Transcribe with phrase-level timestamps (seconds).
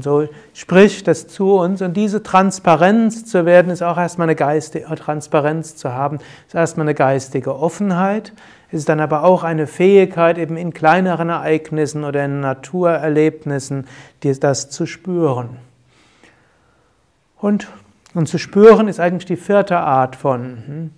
[0.00, 1.82] Und so spricht das zu uns.
[1.82, 6.86] Und diese Transparenz zu werden, ist auch erstmal eine geistige Transparenz zu haben, ist erstmal
[6.86, 8.32] eine geistige Offenheit.
[8.68, 13.86] Es ist dann aber auch eine Fähigkeit, eben in kleineren Ereignissen oder in Naturerlebnissen
[14.22, 15.58] das zu spüren.
[17.36, 17.68] Und,
[18.14, 20.90] und zu spüren ist eigentlich die vierte Art von.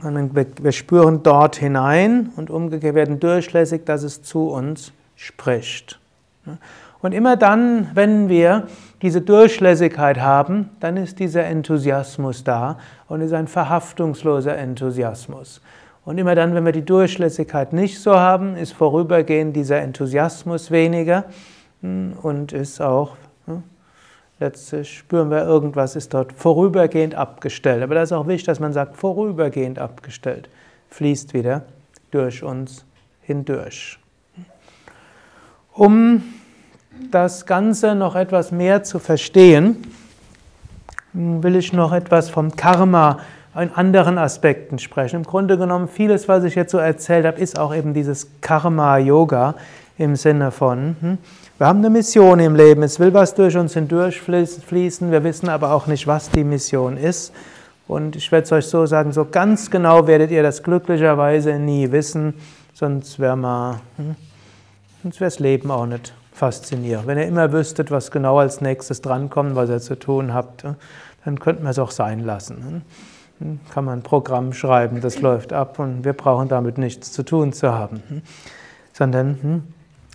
[0.00, 0.28] Hm?
[0.62, 5.98] Wir spüren dort hinein und umgekehrt werden durchlässig, dass es zu uns spricht.
[7.00, 8.66] Und immer dann, wenn wir
[9.02, 15.60] diese Durchlässigkeit haben, dann ist dieser Enthusiasmus da und ist ein verhaftungsloser Enthusiasmus.
[16.04, 21.24] Und immer dann, wenn wir die Durchlässigkeit nicht so haben, ist vorübergehend dieser Enthusiasmus weniger
[21.82, 23.62] hm, und ist auch, hm,
[24.40, 27.82] letztlich spüren wir, irgendwas ist dort vorübergehend abgestellt.
[27.82, 30.48] Aber da ist auch wichtig, dass man sagt, vorübergehend abgestellt,
[30.88, 31.62] fließt wieder
[32.10, 32.84] durch uns
[33.20, 33.98] hindurch.
[35.74, 36.22] Um
[37.10, 39.76] das Ganze noch etwas mehr zu verstehen,
[41.12, 43.18] will ich noch etwas vom Karma
[43.56, 45.16] in anderen Aspekten sprechen.
[45.16, 49.54] Im Grunde genommen, vieles, was ich jetzt so erzählt habe, ist auch eben dieses Karma-Yoga
[49.96, 51.18] im Sinne von, hm,
[51.56, 55.72] wir haben eine Mission im Leben, es will was durch uns hindurchfließen, wir wissen aber
[55.72, 57.32] auch nicht, was die Mission ist.
[57.88, 61.90] Und ich werde es euch so sagen, so ganz genau werdet ihr das glücklicherweise nie
[61.90, 62.34] wissen,
[62.74, 64.14] sonst wäre hm,
[65.02, 67.06] sonst wäre das Leben auch nicht faszinierend.
[67.06, 70.64] Wenn ihr immer wüsstet, was genau als nächstes drankommt, was ihr zu tun habt,
[71.24, 72.82] dann könnten wir es auch sein lassen.
[73.40, 77.24] Hm, kann man ein Programm schreiben, das läuft ab und wir brauchen damit nichts zu
[77.24, 78.02] tun zu haben.
[78.08, 78.22] Hm,
[78.92, 79.62] sondern hm,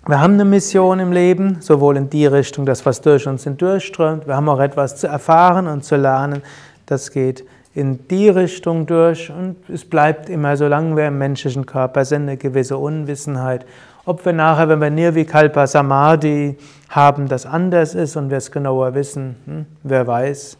[0.07, 4.27] wir haben eine Mission im Leben, sowohl in die Richtung, dass was durch uns hindurchströmt,
[4.27, 6.41] wir haben auch etwas zu erfahren und zu lernen,
[6.85, 12.05] das geht in die Richtung durch und es bleibt immer, solange wir im menschlichen Körper
[12.05, 13.66] sind, eine gewisse Unwissenheit
[14.06, 16.58] ob wir nachher, wenn wir Nirvikalpa Samadhi
[16.90, 20.58] haben, das anders ist und wir es genauer wissen, hm, wer weiß.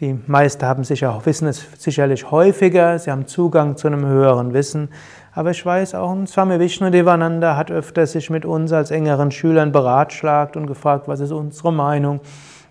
[0.00, 4.90] Die meisten haben sicher, wissen es sicherlich häufiger, sie haben Zugang zu einem höheren Wissen.
[5.34, 9.72] Aber ich weiß auch, Swami Vishnu Devananda hat öfter sich mit uns als engeren Schülern
[9.72, 12.20] beratschlagt und gefragt, was ist unsere Meinung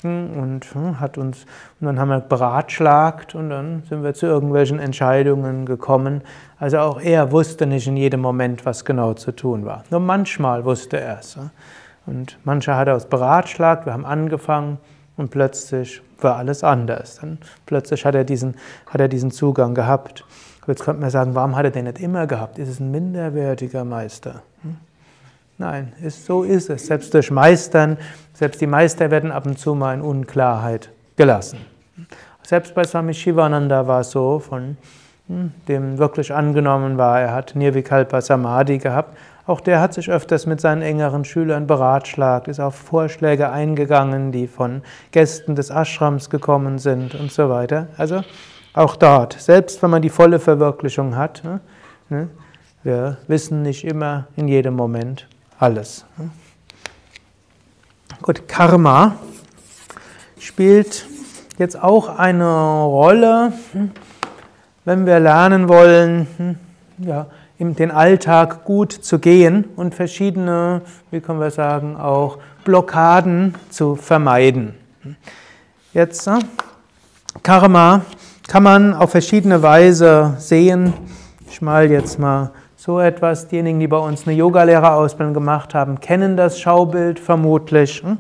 [0.06, 1.46] und hm, hat uns
[1.80, 6.22] und dann haben wir beratschlagt und dann sind wir zu irgendwelchen Entscheidungen gekommen.
[6.60, 9.84] Also auch er wusste nicht in jedem Moment, was genau zu tun war.
[9.90, 11.38] Nur manchmal wusste er es.
[12.06, 14.78] Und mancher hat er uns beratschlagt, wir haben angefangen
[15.18, 17.20] und plötzlich war alles anders.
[17.22, 18.56] Dann plötzlich hat er diesen,
[18.88, 20.24] hat er diesen Zugang gehabt.
[20.68, 22.58] Jetzt könnte man sagen, warum hat er den nicht immer gehabt?
[22.58, 24.42] Ist es ein minderwertiger Meister?
[25.58, 26.88] Nein, ist, so ist es.
[26.88, 27.98] Selbst durch Meistern,
[28.34, 31.60] selbst die Meister werden ab und zu mal in Unklarheit gelassen.
[32.44, 34.78] Selbst bei Swami Shivananda war es so, von
[35.28, 39.18] hm, dem wirklich angenommen war, er hat Nirvikalpa Samadhi gehabt.
[39.48, 44.48] Auch der hat sich öfters mit seinen engeren Schülern beratschlagt, ist auf Vorschläge eingegangen, die
[44.48, 47.88] von Gästen des Ashrams gekommen sind und so weiter.
[47.98, 48.24] Also
[48.74, 51.60] auch dort, selbst wenn man die volle Verwirklichung hat, ne,
[52.10, 52.30] ne,
[52.84, 55.28] wir wissen nicht immer in jedem Moment,
[55.60, 56.06] alles.
[58.22, 59.16] Gut, Karma
[60.40, 61.06] spielt
[61.58, 63.54] jetzt auch eine Rolle,
[64.84, 66.58] wenn wir lernen wollen,
[66.98, 67.28] ja,
[67.60, 74.76] den Alltag gut zu gehen und verschiedene, wie können wir sagen, auch Blockaden zu vermeiden.
[75.94, 76.30] Jetzt
[77.44, 78.02] Karma
[78.48, 80.94] kann man auf verschiedene Weise sehen.
[81.48, 82.52] Ich mal jetzt mal
[82.86, 88.04] so etwas, diejenigen, die bei uns eine Yogalehrerausbildung gemacht haben, kennen das Schaubild vermutlich.
[88.04, 88.20] Hm?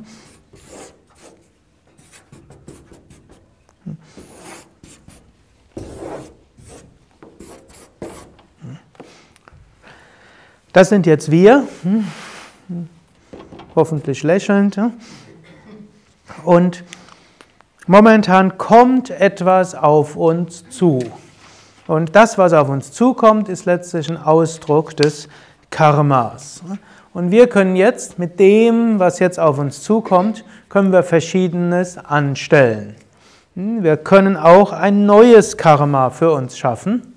[10.73, 12.05] Das sind jetzt wir, hm?
[13.75, 14.79] hoffentlich lächelnd.
[16.43, 16.83] Und
[17.85, 21.01] momentan kommt etwas auf uns zu.
[21.87, 25.29] Und das, was auf uns zukommt, ist letztlich ein Ausdruck des
[25.69, 26.63] Karmas.
[27.13, 32.95] Und wir können jetzt mit dem, was jetzt auf uns zukommt, können wir Verschiedenes anstellen.
[33.53, 37.13] Wir können auch ein neues Karma für uns schaffen.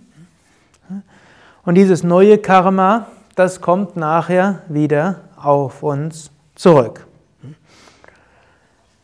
[1.65, 7.07] Und dieses neue Karma, das kommt nachher wieder auf uns zurück.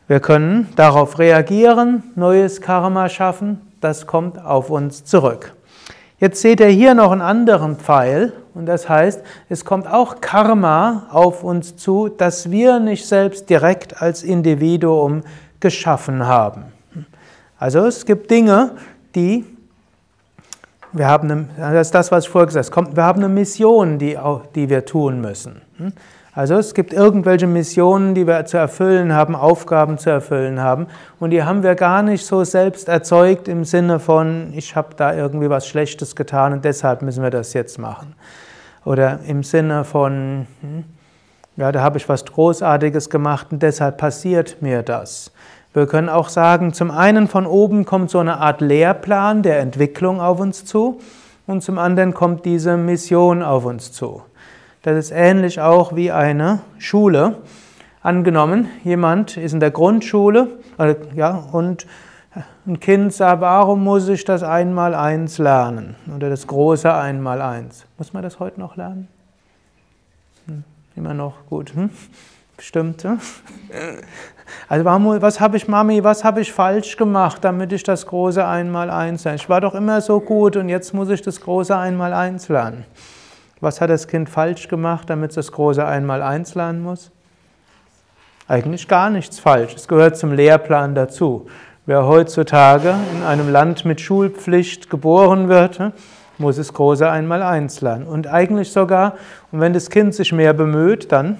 [0.07, 5.54] Wir können darauf reagieren, neues Karma schaffen, das kommt auf uns zurück.
[6.19, 11.07] Jetzt seht ihr hier noch einen anderen Pfeil und das heißt, es kommt auch Karma
[11.11, 15.23] auf uns zu, das wir nicht selbst direkt als Individuum
[15.59, 16.65] geschaffen haben.
[17.59, 18.71] Also es gibt Dinge,
[19.13, 19.45] die
[20.93, 23.99] wir haben, eine, das ist das, was ich vorher gesagt habe, wir haben eine Mission,
[23.99, 24.17] die,
[24.55, 25.61] die wir tun müssen.
[26.35, 30.87] Also es gibt irgendwelche Missionen, die wir zu erfüllen haben, Aufgaben zu erfüllen haben
[31.17, 35.15] und die haben wir gar nicht so selbst erzeugt im Sinne von, ich habe da
[35.15, 38.15] irgendwie was Schlechtes getan und deshalb müssen wir das jetzt machen.
[38.83, 40.83] Oder im Sinne von, hm,
[41.55, 45.31] ja, da habe ich was Großartiges gemacht und deshalb passiert mir das.
[45.73, 50.19] Wir können auch sagen, zum einen von oben kommt so eine Art Lehrplan der Entwicklung
[50.19, 50.99] auf uns zu
[51.47, 54.21] und zum anderen kommt diese Mission auf uns zu.
[54.85, 57.37] Das ist ähnlich auch wie eine Schule.
[58.03, 61.87] Angenommen, jemand ist in der Grundschule äh, ja, und
[62.67, 65.95] ein Kind sagt, warum muss ich das Einmaleins lernen?
[66.15, 67.87] Oder das große Einmaleins.
[67.97, 69.07] Muss man das heute noch lernen?
[70.45, 70.63] Hm,
[70.95, 71.73] immer noch gut.
[71.73, 71.89] Hm?
[72.55, 73.05] Bestimmt.
[73.05, 73.19] Hm?
[74.69, 79.23] Also was habe ich, Mami, was habe ich falsch gemacht, damit ich das große Einmaleins
[79.23, 79.37] lerne?
[79.37, 82.85] Ich war doch immer so gut und jetzt muss ich das große Einmaleins lernen.
[83.65, 87.09] Was hat das Kind falsch gemacht, damit es das große Einmaleins lernen muss?
[88.47, 89.73] Eigentlich gar nichts falsch.
[89.73, 91.47] Es gehört zum Lehrplan dazu.
[91.87, 95.93] Wer heutzutage in einem Land mit Schulpflicht geboren wird, hm,
[96.37, 98.05] muss es große Einmaleins lernen.
[98.05, 99.13] Und eigentlich sogar,
[99.51, 101.39] und wenn das Kind sich mehr bemüht, dann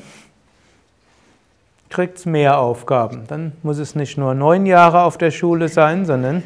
[1.92, 3.26] kriegt es mehr Aufgaben.
[3.28, 6.42] Dann muss es nicht nur neun Jahre auf der Schule sein, sondern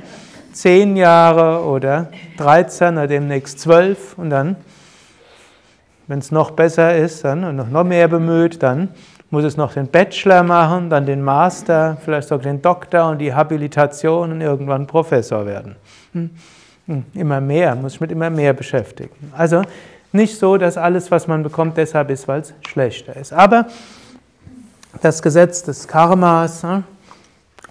[0.52, 4.58] zehn Jahre oder 13 oder demnächst zwölf und dann
[6.09, 8.89] wenn es noch besser ist dann, und noch mehr bemüht, dann
[9.29, 13.31] muss es noch den Bachelor machen, dann den Master, vielleicht sogar den Doktor und die
[13.31, 15.75] Habilitation und irgendwann Professor werden.
[16.13, 16.31] Hm?
[16.88, 19.31] Hm, immer mehr, muss sich mit immer mehr beschäftigen.
[19.38, 19.61] Also
[20.11, 23.31] nicht so, dass alles, was man bekommt, deshalb ist, weil es schlechter ist.
[23.31, 23.67] Aber
[25.03, 26.85] das Gesetz des Karmas hm,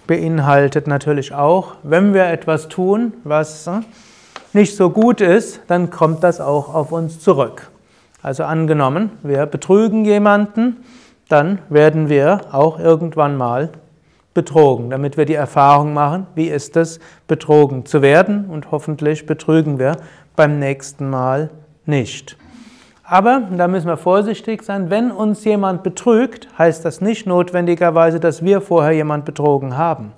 [0.07, 3.69] beinhaltet natürlich auch, wenn wir etwas tun, was
[4.53, 7.69] nicht so gut ist, dann kommt das auch auf uns zurück.
[8.21, 10.83] Also angenommen, wir betrügen jemanden,
[11.29, 13.69] dann werden wir auch irgendwann mal
[14.33, 19.79] betrogen, damit wir die Erfahrung machen, wie ist es, betrogen zu werden und hoffentlich betrügen
[19.79, 19.97] wir
[20.35, 21.49] beim nächsten Mal
[21.85, 22.37] nicht.
[23.03, 28.43] Aber, da müssen wir vorsichtig sein, wenn uns jemand betrügt, heißt das nicht notwendigerweise, dass
[28.43, 30.11] wir vorher jemand betrogen haben.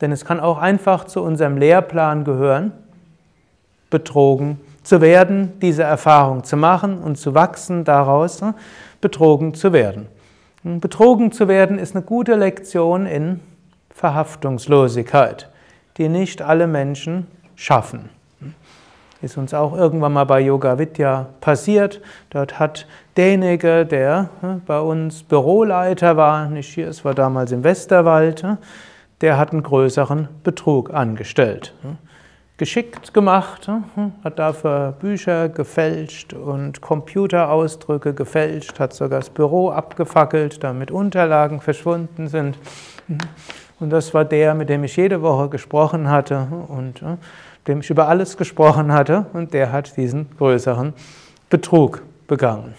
[0.00, 2.72] Denn es kann auch einfach zu unserem Lehrplan gehören,
[3.90, 8.54] betrogen zu werden, diese Erfahrung zu machen und zu wachsen daraus, ne,
[9.00, 10.06] betrogen zu werden.
[10.62, 13.40] betrogen zu werden ist eine gute Lektion in
[13.94, 15.48] Verhaftungslosigkeit,
[15.96, 18.10] die nicht alle Menschen schaffen.
[19.22, 22.00] Ist uns auch irgendwann mal bei Yoga Vidya passiert.
[22.30, 22.86] Dort hat
[23.18, 28.56] derjenige, der ne, bei uns Büroleiter war, nicht hier, es war damals im Westerwald, ne,
[29.20, 31.74] der hat einen größeren Betrug angestellt
[32.60, 40.62] geschickt gemacht, hm, hat dafür Bücher gefälscht und Computerausdrücke gefälscht, hat sogar das Büro abgefackelt,
[40.62, 42.58] damit Unterlagen verschwunden sind.
[43.06, 43.16] Hm.
[43.80, 47.16] Und das war der, mit dem ich jede Woche gesprochen hatte und hm,
[47.66, 50.92] dem ich über alles gesprochen hatte und der hat diesen größeren
[51.48, 52.74] Betrug begangen.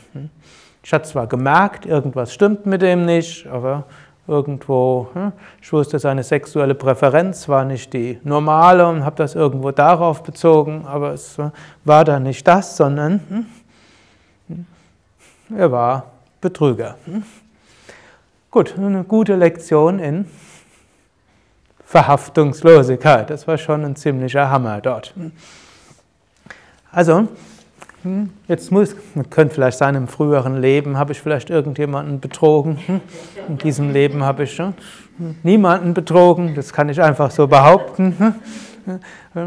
[0.83, 3.85] Ich hatte zwar gemerkt, irgendwas stimmt mit dem nicht, aber
[4.27, 5.31] irgendwo, hm,
[5.61, 10.85] ich wusste, seine sexuelle Präferenz war nicht die normale und habe das irgendwo darauf bezogen,
[10.85, 11.37] aber es
[11.83, 13.45] war da nicht das, sondern hm,
[14.47, 14.65] hm,
[15.57, 16.05] er war
[16.39, 16.95] Betrüger.
[18.49, 20.25] Gut, eine gute Lektion in
[21.85, 23.29] Verhaftungslosigkeit.
[23.29, 25.13] Das war schon ein ziemlicher Hammer dort.
[26.91, 27.27] Also,
[28.03, 28.29] hm?
[28.47, 28.95] Jetzt muss,
[29.29, 32.79] könnte vielleicht sagen, im früheren Leben habe ich vielleicht irgendjemanden betrogen.
[32.85, 33.01] Hm?
[33.47, 34.73] In diesem Leben habe ich schon
[35.43, 38.15] niemanden betrogen, das kann ich einfach so behaupten.
[38.17, 38.99] Hm?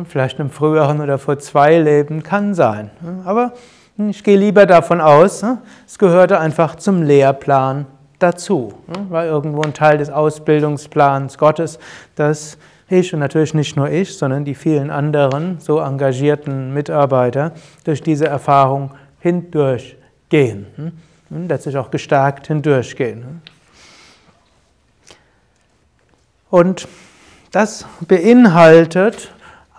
[0.09, 2.91] Vielleicht im früheren oder vor zwei Leben kann sein.
[3.25, 3.53] Aber
[3.97, 5.45] ich gehe lieber davon aus,
[5.87, 7.87] es gehörte einfach zum Lehrplan
[8.21, 8.75] dazu.
[9.09, 11.79] War irgendwo ein Teil des Ausbildungsplans Gottes,
[12.15, 17.53] dass ich und natürlich nicht nur ich, sondern die vielen anderen so engagierten Mitarbeiter
[17.85, 20.93] durch diese Erfahrung hindurchgehen hm?
[21.31, 23.23] und letztlich auch gestärkt hindurchgehen.
[23.23, 23.41] Hm?
[26.51, 26.87] Und
[27.51, 29.33] das beinhaltet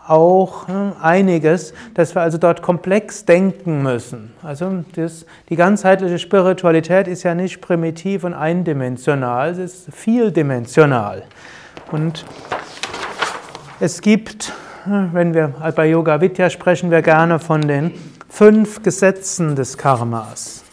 [0.07, 4.33] auch hm, einiges, dass wir also dort komplex denken müssen.
[4.43, 11.23] Also das, die ganzheitliche Spiritualität ist ja nicht primitiv und eindimensional, es ist vieldimensional.
[11.91, 12.25] Und
[13.79, 14.53] es gibt,
[14.85, 17.91] wenn wir bei Yoga Vidya sprechen, wir gerne von den
[18.29, 20.63] fünf Gesetzen des Karmas.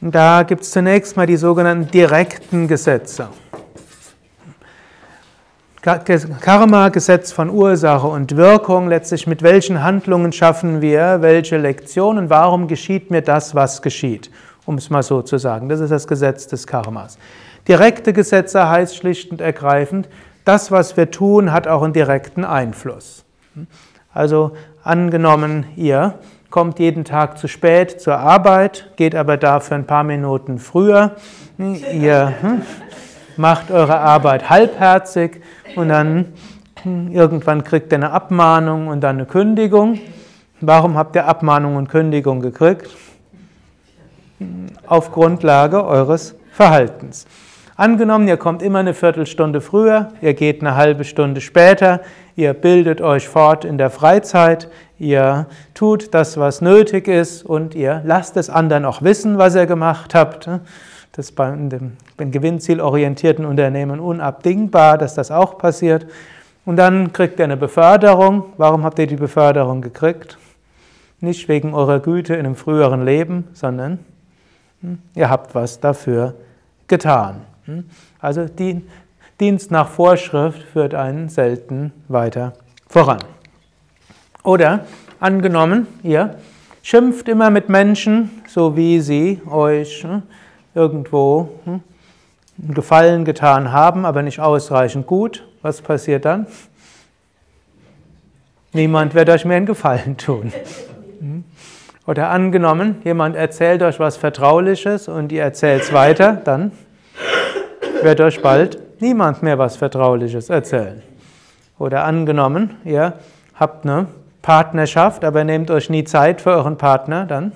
[0.00, 3.28] Da gibt es zunächst mal die sogenannten direkten Gesetze.
[5.80, 12.68] Karma, Gesetz von Ursache und Wirkung, letztlich mit welchen Handlungen schaffen wir welche Lektionen, warum
[12.68, 14.30] geschieht mir das, was geschieht,
[14.66, 15.68] um es mal so zu sagen.
[15.68, 17.18] Das ist das Gesetz des Karmas.
[17.68, 20.08] Direkte Gesetze heißt schlicht und ergreifend,
[20.44, 23.24] das, was wir tun, hat auch einen direkten Einfluss.
[24.12, 24.52] Also
[24.82, 26.14] angenommen, ihr
[26.50, 31.16] kommt jeden Tag zu spät zur Arbeit, geht aber dafür ein paar Minuten früher,
[31.58, 32.62] ihr hm,
[33.36, 35.40] macht eure Arbeit halbherzig
[35.76, 36.34] und dann
[36.82, 40.00] hm, irgendwann kriegt ihr eine Abmahnung und dann eine Kündigung.
[40.60, 42.90] Warum habt ihr Abmahnung und Kündigung gekriegt?
[44.86, 47.26] Auf Grundlage eures Verhaltens.
[47.76, 52.00] Angenommen, ihr kommt immer eine Viertelstunde früher, ihr geht eine halbe Stunde später,
[52.36, 54.68] ihr bildet euch fort in der Freizeit,
[54.98, 59.66] ihr tut das, was nötig ist und ihr lasst es anderen auch wissen, was ihr
[59.66, 60.46] gemacht habt.
[61.12, 66.06] Das ist bei dem gewinnzielorientierten Unternehmen unabdingbar, dass das auch passiert.
[66.64, 68.44] Und dann kriegt ihr eine Beförderung.
[68.56, 70.38] Warum habt ihr die Beförderung gekriegt?
[71.20, 73.98] Nicht wegen eurer Güte in einem früheren Leben, sondern
[75.14, 76.34] ihr habt was dafür
[76.88, 77.42] getan.
[77.64, 77.84] Hm?
[78.18, 78.46] Also
[79.40, 82.52] Dienst nach Vorschrift führt einen selten weiter
[82.86, 83.18] voran.
[84.44, 84.86] Oder
[85.20, 86.36] angenommen, ihr
[86.82, 90.22] schimpft immer mit Menschen, so wie sie euch hm,
[90.74, 91.80] irgendwo hm,
[92.62, 96.46] einen Gefallen getan haben, aber nicht ausreichend gut, was passiert dann?
[98.72, 100.52] Niemand wird euch mehr einen Gefallen tun.
[102.06, 106.72] Oder angenommen, jemand erzählt euch was Vertrauliches und ihr erzählt es weiter, dann
[108.02, 111.02] wird euch bald niemand mehr was Vertrauliches erzählen.
[111.78, 113.14] Oder angenommen, ihr
[113.54, 114.06] habt eine
[114.42, 117.52] Partnerschaft, aber nehmt euch nie Zeit für euren Partner, dann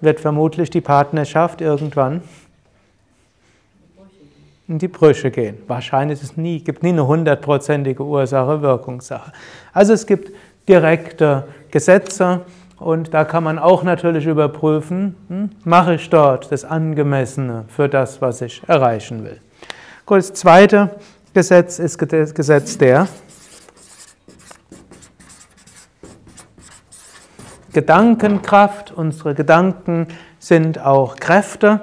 [0.00, 2.22] wird vermutlich die Partnerschaft irgendwann
[4.68, 5.58] in die Brüche gehen.
[5.66, 9.32] Wahrscheinlich ist es nie, gibt nie eine hundertprozentige Ursache-Wirkungssache.
[9.72, 10.30] Also es gibt
[10.68, 12.42] direkte Gesetze
[12.82, 18.20] und da kann man auch natürlich überprüfen, hm, mache ich dort das Angemessene für das,
[18.20, 19.40] was ich erreichen will.
[20.04, 20.90] Gut, das zweite
[21.32, 23.08] Gesetz ist das Gesetz der
[27.72, 30.08] Gedankenkraft, unsere Gedanken
[30.38, 31.80] sind auch Kräfte.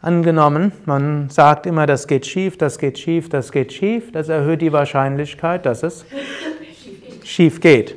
[0.00, 4.62] Angenommen, man sagt immer, das geht schief, das geht schief, das geht schief, das erhöht
[4.62, 6.04] die Wahrscheinlichkeit, dass es
[7.24, 7.96] schief geht.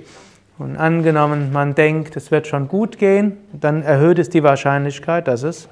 [0.61, 5.41] Und angenommen, man denkt, es wird schon gut gehen, dann erhöht es die Wahrscheinlichkeit, dass
[5.41, 5.67] es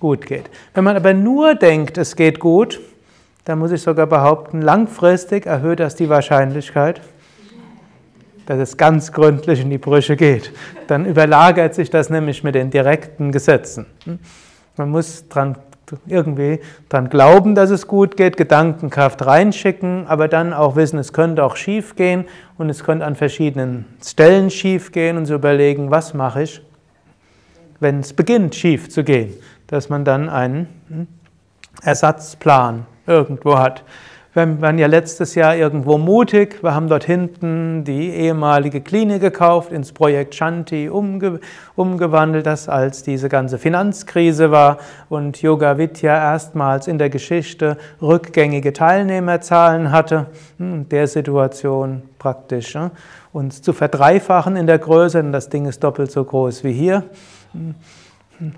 [0.00, 0.50] gut geht.
[0.74, 2.80] Wenn man aber nur denkt, es geht gut,
[3.44, 7.00] dann muss ich sogar behaupten, langfristig erhöht das die Wahrscheinlichkeit,
[8.46, 10.52] dass es ganz gründlich in die Brüche geht.
[10.88, 13.86] Dann überlagert sich das nämlich mit den direkten Gesetzen.
[14.76, 15.54] Man muss dran,
[16.06, 21.44] irgendwie dran glauben, dass es gut geht, Gedankenkraft reinschicken, aber dann auch wissen, es könnte
[21.44, 22.24] auch schief gehen
[22.58, 26.62] und es könnte an verschiedenen Stellen schief gehen und so überlegen, was mache ich,
[27.80, 29.34] wenn es beginnt schief zu gehen,
[29.66, 31.06] dass man dann einen hm,
[31.82, 33.82] Ersatzplan irgendwo hat.
[34.34, 36.62] Wir waren ja letztes Jahr irgendwo mutig.
[36.62, 41.38] Wir haben dort hinten die ehemalige Klinik gekauft, ins Projekt Shanti umge
[41.76, 44.78] umgewandelt, das als diese ganze Finanzkrise war
[45.10, 50.28] und Yoga Vidya erstmals in der Geschichte rückgängige Teilnehmerzahlen hatte.
[50.58, 52.74] In hm, der Situation praktisch
[53.34, 57.04] uns zu verdreifachen in der Größe, denn das Ding ist doppelt so groß wie hier.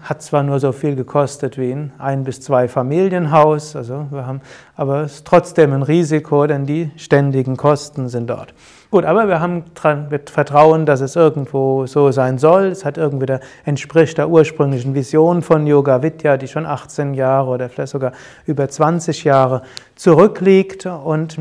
[0.02, 4.40] Hat zwar nur so viel gekostet wie ein ein bis zwei Familienhaus, also wir haben,
[4.76, 8.54] aber es ist trotzdem ein Risiko, denn die ständigen Kosten sind dort.
[8.90, 9.64] Gut, aber wir haben
[10.10, 12.66] mit Vertrauen, dass es irgendwo so sein soll.
[12.66, 17.50] Es hat irgendwie der, entspricht der ursprünglichen Vision von Yoga Vidya, die schon 18 Jahre
[17.50, 18.12] oder vielleicht sogar
[18.46, 19.62] über 20 Jahre
[19.96, 21.38] zurückliegt und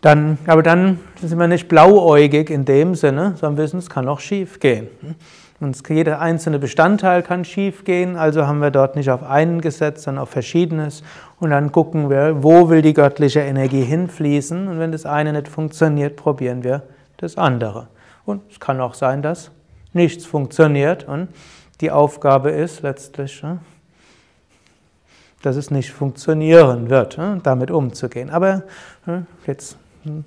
[0.00, 4.20] dann, aber dann sind wir nicht blauäugig in dem Sinne, sondern wissen, es kann auch
[4.20, 4.88] schief gehen.
[5.60, 10.22] Und jeder einzelne Bestandteil kann schiefgehen, also haben wir dort nicht auf einen gesetzt, sondern
[10.22, 11.02] auf verschiedenes.
[11.38, 14.66] Und dann gucken wir, wo will die göttliche Energie hinfließen.
[14.68, 16.82] Und wenn das eine nicht funktioniert, probieren wir
[17.18, 17.88] das andere.
[18.26, 19.50] Und es kann auch sein, dass
[19.92, 21.04] nichts funktioniert.
[21.04, 21.28] Und
[21.80, 23.42] die Aufgabe ist letztlich,
[25.42, 28.30] dass es nicht funktionieren wird, damit umzugehen.
[28.30, 28.64] Aber
[29.46, 30.24] jetzt, hm,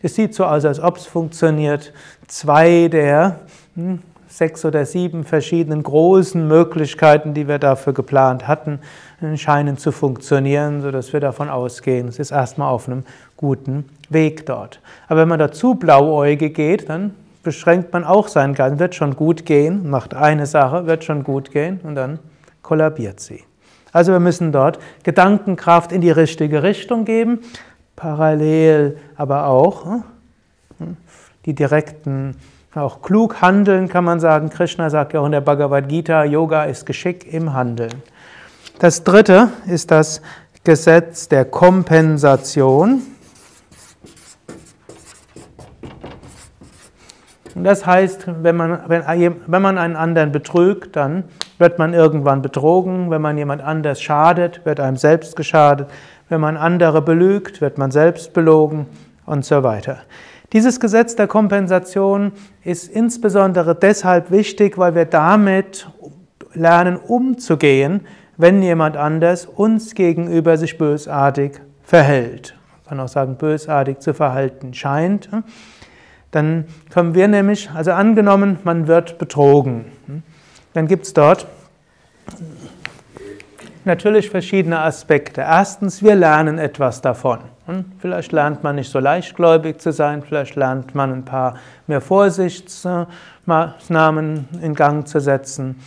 [0.00, 1.92] es sieht so aus, als ob es funktioniert.
[2.26, 3.40] Zwei der
[3.74, 4.00] hm,
[4.32, 8.80] sechs oder sieben verschiedenen großen Möglichkeiten, die wir dafür geplant hatten,
[9.36, 13.04] scheinen zu funktionieren, sodass wir davon ausgehen, es ist erstmal auf einem
[13.36, 14.80] guten Weg dort.
[15.08, 19.44] Aber wenn man dazu blauäugig geht, dann beschränkt man auch seinen Geist, wird schon gut
[19.44, 22.18] gehen, macht eine Sache, wird schon gut gehen und dann
[22.62, 23.42] kollabiert sie.
[23.92, 27.40] Also wir müssen dort Gedankenkraft in die richtige Richtung geben,
[27.96, 29.84] parallel aber auch
[30.78, 30.96] hm,
[31.44, 32.36] die direkten,
[32.74, 34.48] auch klug handeln kann man sagen.
[34.48, 37.92] Krishna sagt ja auch in der Bhagavad Gita, Yoga ist Geschick im Handeln.
[38.78, 40.22] Das dritte ist das
[40.64, 43.02] Gesetz der Kompensation.
[47.54, 49.04] Und das heißt, wenn man, wenn,
[49.46, 51.24] wenn man einen anderen betrügt, dann
[51.58, 53.10] wird man irgendwann betrogen.
[53.10, 55.90] Wenn man jemand anders schadet, wird einem selbst geschadet.
[56.30, 58.86] Wenn man andere belügt, wird man selbst belogen
[59.26, 59.98] und so weiter.
[60.52, 62.32] Dieses Gesetz der Kompensation
[62.62, 65.88] ist insbesondere deshalb wichtig, weil wir damit
[66.52, 68.02] lernen umzugehen,
[68.36, 72.54] wenn jemand anders uns gegenüber sich bösartig verhält.
[72.84, 75.30] Man kann auch sagen, bösartig zu verhalten scheint.
[76.30, 79.86] Dann können wir nämlich, also angenommen, man wird betrogen,
[80.74, 81.46] dann gibt es dort
[83.84, 85.42] natürlich verschiedene Aspekte.
[85.42, 87.38] Erstens, wir lernen etwas davon.
[87.98, 94.48] Vielleicht lernt man nicht so leichtgläubig zu sein, vielleicht lernt man ein paar mehr Vorsichtsmaßnahmen
[94.60, 95.80] in Gang zu setzen.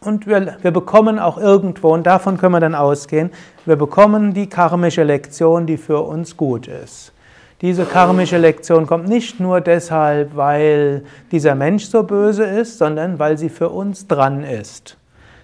[0.00, 3.30] Und wir, wir bekommen auch irgendwo, und davon können wir dann ausgehen,
[3.64, 7.12] wir bekommen die karmische Lektion, die für uns gut ist.
[7.60, 13.38] Diese karmische Lektion kommt nicht nur deshalb, weil dieser Mensch so böse ist, sondern weil
[13.38, 14.96] sie für uns dran ist.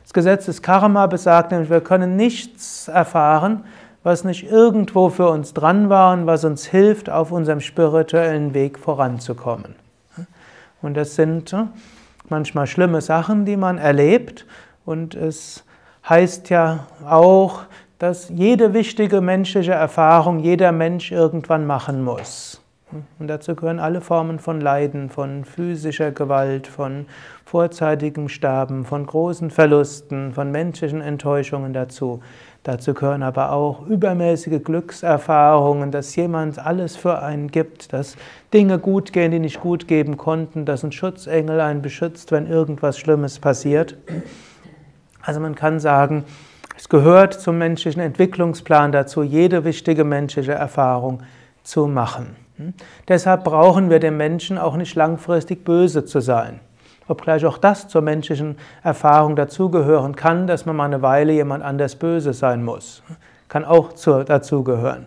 [0.08, 3.64] Das Gesetz des Karma besagt nämlich, wir können nichts erfahren,
[4.02, 8.78] was nicht irgendwo für uns dran war und was uns hilft, auf unserem spirituellen Weg
[8.78, 9.74] voranzukommen.
[10.80, 11.64] Und das sind äh,
[12.30, 14.46] manchmal schlimme Sachen, die man erlebt.
[14.86, 15.62] Und es
[16.08, 17.64] heißt ja auch,
[17.98, 22.62] dass jede wichtige menschliche Erfahrung jeder Mensch irgendwann machen muss.
[23.18, 27.06] Und dazu gehören alle Formen von Leiden, von physischer Gewalt, von
[27.44, 32.22] vorzeitigem Sterben, von großen Verlusten, von menschlichen Enttäuschungen dazu.
[32.62, 38.16] Dazu gehören aber auch übermäßige Glückserfahrungen, dass jemand alles für einen gibt, dass
[38.52, 42.98] Dinge gut gehen, die nicht gut geben konnten, dass ein Schutzengel einen beschützt, wenn irgendwas
[42.98, 43.96] Schlimmes passiert.
[45.22, 46.24] Also man kann sagen,
[46.76, 51.22] es gehört zum menschlichen Entwicklungsplan dazu, jede wichtige menschliche Erfahrung
[51.62, 52.47] zu machen.
[52.58, 52.74] Hm?
[53.08, 56.60] Deshalb brauchen wir dem Menschen auch nicht langfristig böse zu sein.
[57.08, 61.96] Obgleich auch das zur menschlichen Erfahrung dazugehören kann, dass man mal eine Weile jemand anders
[61.96, 63.02] böse sein muss.
[63.48, 65.06] Kann auch dazugehören.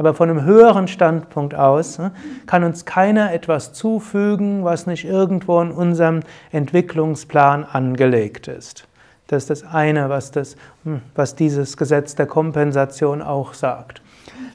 [0.00, 2.12] Aber von einem höheren Standpunkt aus hm,
[2.46, 6.20] kann uns keiner etwas zufügen, was nicht irgendwo in unserem
[6.52, 8.86] Entwicklungsplan angelegt ist.
[9.26, 14.00] Das ist das eine, was, das, hm, was dieses Gesetz der Kompensation auch sagt.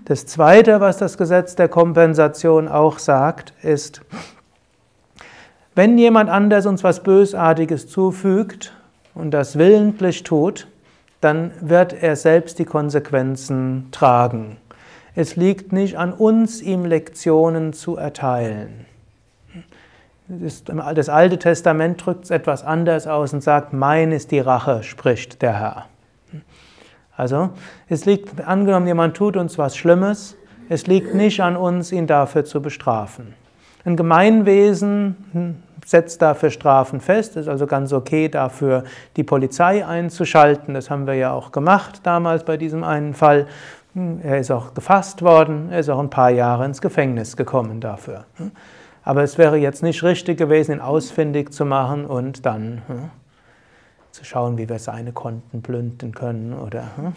[0.06, 4.02] Das zweite, was das Gesetz der Kompensation auch sagt, ist,
[5.74, 8.72] wenn jemand anders uns was Bösartiges zufügt
[9.16, 10.68] und das willentlich tut,
[11.22, 14.58] dann wird er selbst die Konsequenzen tragen.
[15.16, 18.86] Es liegt nicht an uns, ihm Lektionen zu erteilen.
[20.28, 25.42] Das Alte Testament drückt es etwas anders aus und sagt, mein ist die Rache, spricht
[25.42, 25.86] der Herr.
[27.18, 27.52] Also,
[27.88, 30.36] es liegt, angenommen, jemand tut uns was Schlimmes,
[30.68, 33.34] es liegt nicht an uns, ihn dafür zu bestrafen.
[33.86, 38.84] Ein Gemeinwesen setzt dafür Strafen fest, ist also ganz okay, dafür
[39.16, 40.74] die Polizei einzuschalten.
[40.74, 43.46] Das haben wir ja auch gemacht damals bei diesem einen Fall.
[44.24, 48.26] Er ist auch gefasst worden, er ist auch ein paar Jahre ins Gefängnis gekommen dafür.
[49.04, 53.10] Aber es wäre jetzt nicht richtig gewesen, ihn ausfindig zu machen und dann hm,
[54.16, 57.14] zu schauen, wie wir seine Konten plündern können oder hm,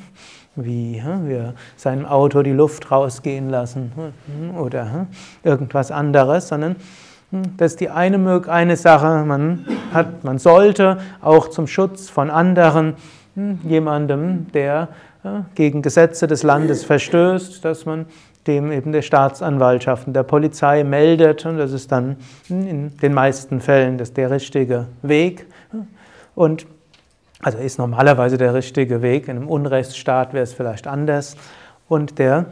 [0.56, 5.06] wie hm, wir seinem Auto die Luft rausgehen lassen hm, oder
[5.44, 6.76] irgendwas anderes, sondern
[7.56, 12.94] das ist die eine, eine Sache, man, hat, man sollte auch zum Schutz von anderen
[13.64, 14.88] jemandem, der
[15.54, 18.06] gegen Gesetze des Landes verstößt, dass man
[18.46, 21.44] dem eben der Staatsanwaltschaft und der Polizei meldet.
[21.44, 22.16] Und das ist dann
[22.48, 25.46] in den meisten Fällen das der richtige Weg.
[26.34, 26.66] Und
[27.40, 29.28] also ist normalerweise der richtige Weg.
[29.28, 31.36] In einem Unrechtsstaat wäre es vielleicht anders.
[31.88, 32.46] Und der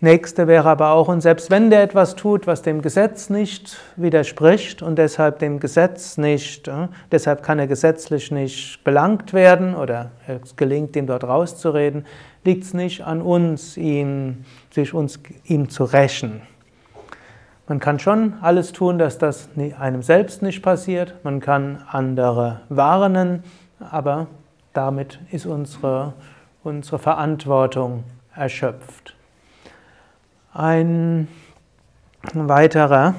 [0.00, 4.82] nächste wäre aber auch, und selbst wenn der etwas tut, was dem Gesetz nicht widerspricht
[4.82, 10.56] und deshalb dem Gesetz nicht, äh, deshalb kann er gesetzlich nicht belangt werden oder es
[10.56, 12.04] gelingt ihm dort rauszureden,
[12.44, 16.42] liegt es nicht an uns, ihn, sich uns, ihm zu rächen.
[17.68, 19.48] Man kann schon alles tun, dass das
[19.80, 21.16] einem selbst nicht passiert.
[21.24, 23.42] Man kann andere warnen,
[23.80, 24.26] aber
[24.72, 26.14] damit ist unsere,
[26.62, 29.14] unsere Verantwortung erschöpft.
[30.52, 31.28] Ein
[32.34, 33.14] weiterer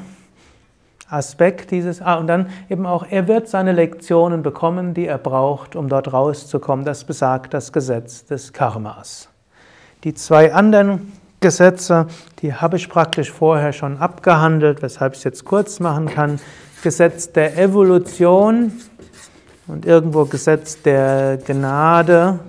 [1.10, 5.76] Aspekt dieses, ah, und dann eben auch, er wird seine Lektionen bekommen, die er braucht,
[5.76, 6.84] um dort rauszukommen.
[6.84, 9.30] Das besagt das Gesetz des Karmas.
[10.04, 12.08] Die zwei anderen Gesetze,
[12.40, 16.40] die habe ich praktisch vorher schon abgehandelt, weshalb ich es jetzt kurz machen kann.
[16.84, 18.72] Gesetz der Evolution
[19.68, 22.40] und irgendwo Gesetz der Gnade.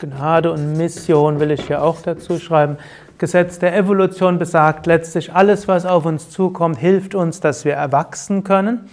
[0.00, 2.76] Gnade und Mission will ich hier auch dazu schreiben.
[3.18, 8.44] Gesetz der Evolution besagt letztlich, alles, was auf uns zukommt, hilft uns, dass wir erwachsen
[8.44, 8.88] können.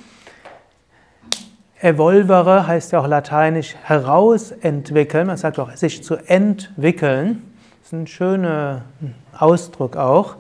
[1.80, 5.28] Evolvere heißt ja auch lateinisch herausentwickeln.
[5.28, 7.42] Man sagt auch, sich zu entwickeln.
[7.80, 8.84] Das ist ein schöner
[9.38, 10.36] Ausdruck auch.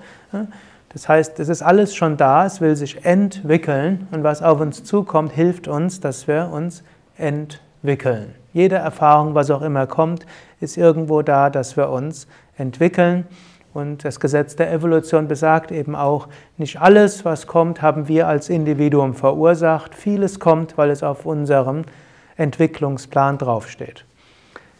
[0.93, 4.83] Das heißt, es ist alles schon da, es will sich entwickeln und was auf uns
[4.83, 6.83] zukommt, hilft uns, dass wir uns
[7.17, 8.35] entwickeln.
[8.53, 10.25] Jede Erfahrung, was auch immer kommt,
[10.59, 12.27] ist irgendwo da, dass wir uns
[12.57, 13.25] entwickeln.
[13.73, 16.27] Und das Gesetz der Evolution besagt eben auch,
[16.57, 19.95] nicht alles, was kommt, haben wir als Individuum verursacht.
[19.95, 21.83] Vieles kommt, weil es auf unserem
[22.35, 24.03] Entwicklungsplan draufsteht.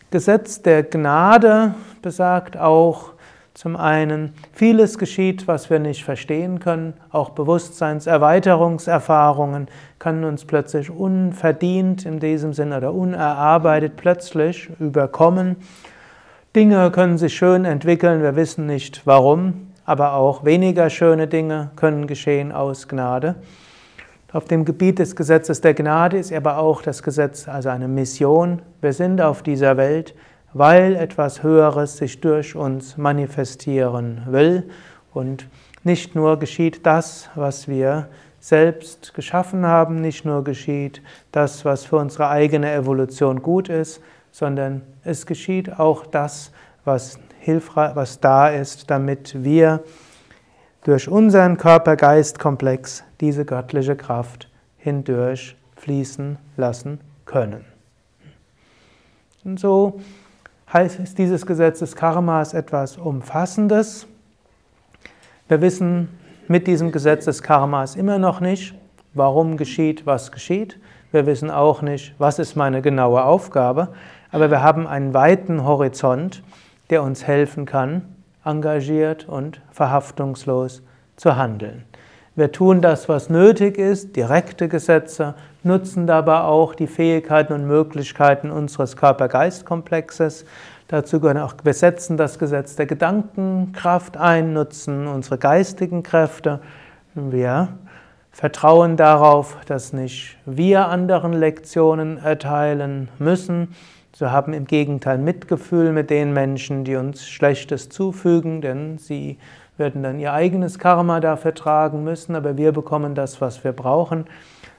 [0.09, 3.13] Gesetz der Gnade besagt auch,
[3.53, 9.67] zum einen, vieles geschieht, was wir nicht verstehen können, auch Bewusstseinserweiterungserfahrungen
[9.99, 15.57] können uns plötzlich unverdient in diesem Sinne oder unerarbeitet plötzlich überkommen.
[16.55, 22.07] Dinge können sich schön entwickeln, wir wissen nicht warum, aber auch weniger schöne Dinge können
[22.07, 23.35] geschehen aus Gnade.
[24.33, 28.61] Auf dem Gebiet des Gesetzes der Gnade ist aber auch das Gesetz also eine Mission.
[28.79, 30.15] Wir sind auf dieser Welt,
[30.53, 34.69] weil etwas Höheres sich durch uns manifestieren will.
[35.13, 35.47] Und
[35.83, 38.07] nicht nur geschieht das, was wir
[38.39, 44.81] selbst geschaffen haben, nicht nur geschieht das, was für unsere eigene Evolution gut ist, sondern
[45.03, 46.51] es geschieht auch das,
[46.83, 49.83] was hilfreich, was da ist, damit wir
[50.83, 57.65] durch unseren Körper-Geist-Komplex diese göttliche Kraft hindurch fließen lassen können.
[59.43, 59.99] Und so
[60.73, 64.07] heißt dieses Gesetz des Karmas etwas Umfassendes.
[65.47, 66.09] Wir wissen
[66.47, 68.73] mit diesem Gesetz des Karmas immer noch nicht,
[69.13, 70.79] warum geschieht, was geschieht.
[71.11, 73.89] Wir wissen auch nicht, was ist meine genaue Aufgabe,
[74.31, 76.41] aber wir haben einen weiten Horizont,
[76.89, 80.83] der uns helfen kann, engagiert und verhaftungslos
[81.17, 81.83] zu handeln.
[82.41, 88.49] Wir tun das, was nötig ist, direkte Gesetze, nutzen dabei auch die Fähigkeiten und Möglichkeiten
[88.49, 90.45] unseres Körper-Geist-Komplexes.
[90.87, 96.61] Dazu gehören auch, wir setzen das Gesetz der Gedankenkraft ein, nutzen unsere geistigen Kräfte.
[97.13, 97.77] Wir
[98.31, 103.75] vertrauen darauf, dass nicht wir anderen Lektionen erteilen müssen.
[104.17, 109.37] Wir haben im Gegenteil Mitgefühl mit den Menschen, die uns Schlechtes zufügen, denn sie
[109.77, 114.25] werden dann ihr eigenes Karma dafür tragen müssen, aber wir bekommen das, was wir brauchen.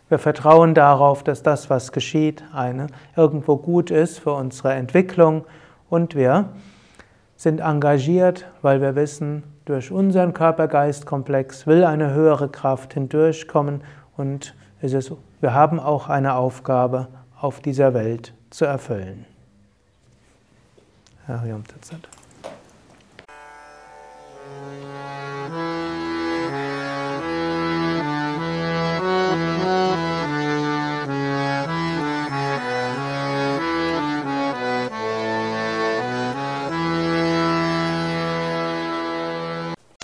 [0.09, 5.45] Wir vertrauen darauf, dass das, was geschieht, eine, irgendwo gut ist für unsere Entwicklung
[5.89, 6.51] und wir
[7.37, 13.83] sind engagiert, weil wir wissen, durch unseren Körper-Geist-Komplex will eine höhere Kraft hindurchkommen
[14.17, 17.09] und es ist, wir haben auch eine Aufgabe
[17.41, 19.25] auf dieser Welt zu erfüllen.
[21.27, 22.22] Hariom Tatsat.
[24.45, 24.92] Yeah.